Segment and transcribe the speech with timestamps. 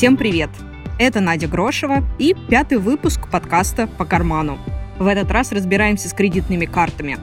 [0.00, 0.48] Всем привет!
[0.98, 4.58] Это Надя Грошева и пятый выпуск подкаста «По карману».
[4.98, 7.18] В этот раз разбираемся с кредитными картами.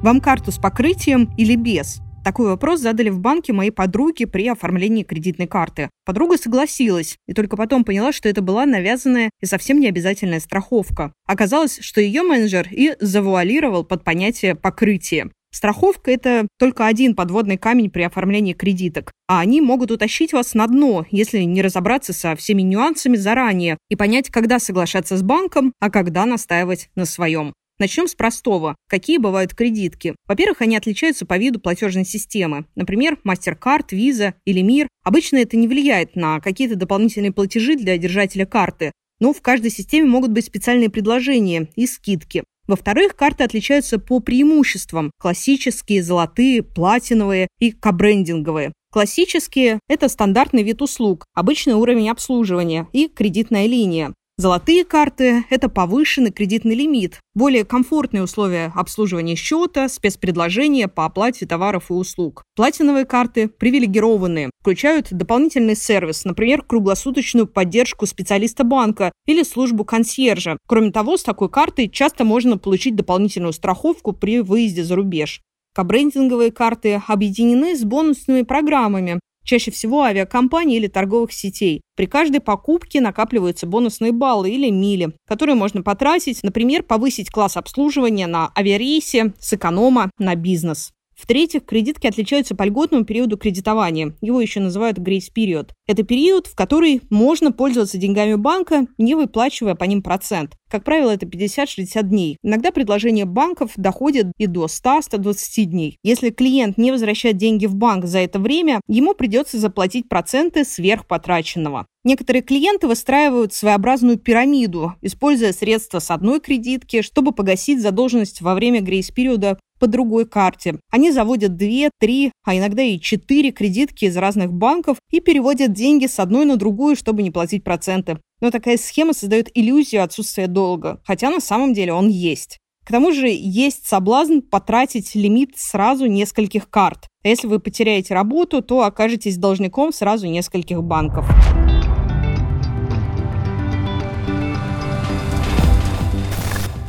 [0.00, 2.00] Вам карту с покрытием или без?
[2.22, 5.90] Такой вопрос задали в банке моей подруге при оформлении кредитной карты.
[6.04, 11.12] Подруга согласилась, и только потом поняла, что это была навязанная и совсем не обязательная страховка.
[11.26, 15.32] Оказалось, что ее менеджер и завуалировал под понятие покрытия.
[15.52, 20.66] Страховка– это только один подводный камень при оформлении кредиток, а они могут утащить вас на
[20.66, 25.90] дно, если не разобраться со всеми нюансами заранее и понять, когда соглашаться с банком, а
[25.90, 27.52] когда настаивать на своем.
[27.78, 28.76] Начнем с простого.
[28.88, 30.14] Какие бывают кредитки?
[30.26, 32.64] Во-первых, они отличаются по виду платежной системы.
[32.74, 34.88] Например, MasterCard, Visa или Мир.
[35.04, 40.08] Обычно это не влияет на какие-то дополнительные платежи для держателя карты, но в каждой системе
[40.08, 42.44] могут быть специальные предложения и скидки.
[42.66, 45.10] Во-вторых, карты отличаются по преимуществам.
[45.18, 48.72] Классические, золотые, платиновые и кабрендинговые.
[48.92, 54.12] Классические– это стандартный вид услуг, обычный уровень обслуживания и кредитная линия.
[54.38, 61.90] Золотые карты– это повышенный кредитный лимит, более комфортные условия обслуживания счета, спецпредложения по оплате товаров
[61.90, 62.42] и услуг.
[62.56, 70.56] Платиновые карты привилегированные, включают дополнительный сервис, например, круглосуточную поддержку специалиста банка или службу консьержа.
[70.66, 75.42] Кроме того, с такой картой часто можно получить дополнительную страховку при выезде за рубеж.
[75.74, 81.80] Кабрендинговые карты объединены с бонусными программами, чаще всего авиакомпаний или торговых сетей.
[81.96, 88.26] При каждой покупке накапливаются бонусные баллы или мили, которые можно потратить, например, повысить класс обслуживания
[88.26, 90.92] на авиарейсе с эконома на бизнес.
[91.22, 94.16] В-третьих, кредитки отличаются по льготному периоду кредитования.
[94.20, 95.70] Его еще называют period.
[95.88, 100.56] Это период, в который можно пользоваться деньгами банка, не выплачивая по ним процент.
[100.70, 102.36] Как правило, это 50-60 дней.
[102.42, 105.98] Иногда предложения банков доходят и до 100-120 дней.
[106.04, 111.06] Если клиент не возвращает деньги в банк за это время, ему придется заплатить проценты сверх
[111.06, 111.86] потраченного.
[112.04, 118.80] Некоторые клиенты выстраивают своеобразную пирамиду, используя средства с одной кредитки, чтобы погасить задолженность во время
[118.80, 120.78] грейс-периода по другой карте.
[120.90, 126.06] Они заводят 2, 3, а иногда и 4 кредитки из разных банков и переводят деньги
[126.06, 128.18] с одной на другую, чтобы не платить проценты.
[128.40, 132.58] Но такая схема создает иллюзию отсутствия долга, хотя на самом деле он есть.
[132.84, 137.08] К тому же есть соблазн потратить лимит сразу нескольких карт.
[137.24, 141.26] А если вы потеряете работу, то окажетесь должником сразу нескольких банков.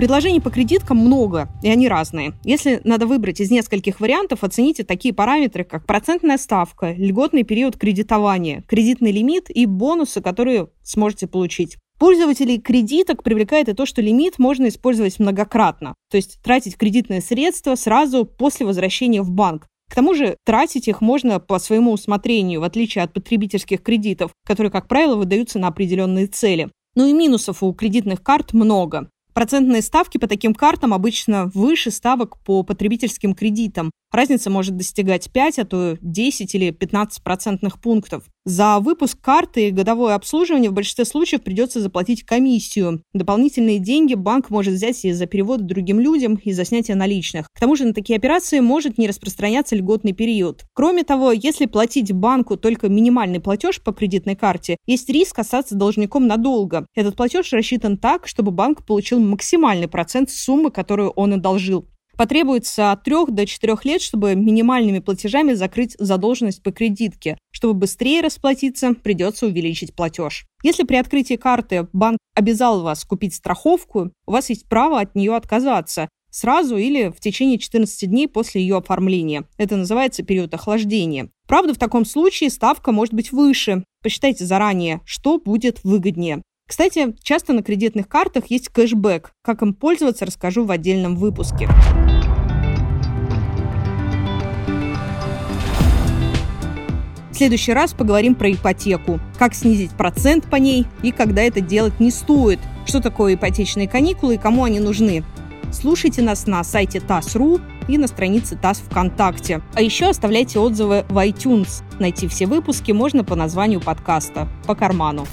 [0.03, 2.34] Предложений по кредиткам много, и они разные.
[2.44, 8.66] Если надо выбрать из нескольких вариантов, оцените такие параметры, как процентная ставка, льготный период кредитования,
[8.68, 11.78] кредитный лимит и бонусы, которые сможете получить.
[12.00, 17.75] Пользователей кредиток привлекает и то, что лимит можно использовать многократно, то есть тратить кредитные средства
[17.75, 19.68] сразу после возвращения в банк.
[19.90, 24.69] К тому же тратить их можно по своему усмотрению, в отличие от потребительских кредитов, которые,
[24.69, 26.69] как правило, выдаются на определенные цели.
[26.96, 29.09] Ну и минусов у кредитных карт много.
[29.33, 33.91] Процентные ставки по таким картам обычно выше ставок по потребительским кредитам.
[34.11, 38.25] Разница может достигать 5, а то 10 или 15 процентных пунктов.
[38.46, 43.02] За выпуск карты и годовое обслуживание в большинстве случаев придется заплатить комиссию.
[43.14, 47.48] Дополнительные деньги банк может взять и за переводы другим людям, и за снятие наличных.
[47.54, 50.66] К тому же на такие операции может не распространяться льготный период.
[50.74, 56.28] Кроме того, если платить банку только минимальный платеж по кредитной карте, есть риск остаться должником
[56.28, 56.86] надолго.
[56.96, 61.88] Этот платеж рассчитан так, чтобы банк получил максимальный процент суммы, которую он одолжил.
[62.16, 67.38] Потребуется от 3 до 4 лет, чтобы минимальными платежами закрыть задолженность по кредитке.
[67.51, 70.46] Чтобы быстрее расплатиться, придется увеличить платеж.
[70.63, 75.35] Если при открытии карты банк обязал вас купить страховку, у вас есть право от нее
[75.35, 79.45] отказаться сразу или в течение 14 дней после ее оформления.
[79.57, 81.30] Это называется период охлаждения.
[81.47, 83.84] Правда, в таком случае ставка может быть выше.
[84.01, 86.41] Посчитайте заранее, что будет выгоднее.
[86.68, 89.31] Кстати, часто на кредитных картах есть кэшбэк.
[89.41, 91.68] Как им пользоваться, расскажу в отдельном выпуске.
[97.31, 102.00] В следующий раз поговорим про ипотеку, как снизить процент по ней и когда это делать
[102.00, 105.24] не стоит, что такое ипотечные каникулы и кому они нужны.
[105.71, 109.62] Слушайте нас на сайте ТАСС.ру и на странице ТАСС ВКонтакте.
[109.74, 111.83] А еще оставляйте отзывы в iTunes.
[112.00, 115.25] Найти все выпуски можно по названию подкаста «По карману».